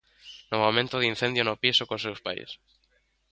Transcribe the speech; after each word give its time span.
No 0.51 0.57
momento 0.65 0.95
do 0.97 1.09
incendio 1.13 1.43
no 1.45 1.59
piso 1.63 1.87
cos 1.89 2.03
seus 2.05 2.19
pais. 2.25 2.49